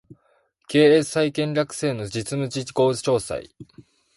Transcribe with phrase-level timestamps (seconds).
[0.67, 3.51] 経営再建戦略の実施事項詳細